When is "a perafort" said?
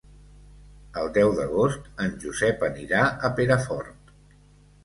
3.29-4.13